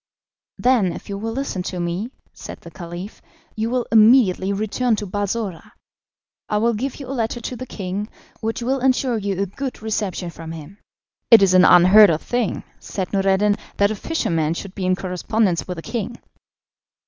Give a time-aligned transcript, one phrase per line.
[0.57, 3.21] "Then, if you will listen to me," said the Caliph,
[3.55, 5.73] "you will immediately return to Balsora.
[6.49, 8.09] I will give you a letter to the king,
[8.39, 10.79] which will ensure you a good reception from him."
[11.29, 15.67] "It is an unheard of thing," said Noureddin, "that a fisherman should be in correspondence
[15.67, 16.17] with a king."